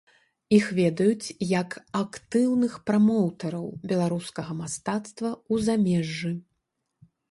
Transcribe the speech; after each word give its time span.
Іх 0.57 0.69
ведаюць 0.77 1.27
як 1.49 1.75
актыўных 2.03 2.73
прамоўтэраў 2.89 3.65
беларускага 3.95 4.51
мастацтва 4.65 5.29
ў 5.53 5.55
замежжы. 5.71 6.39